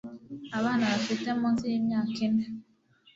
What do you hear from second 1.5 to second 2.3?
y'imyaka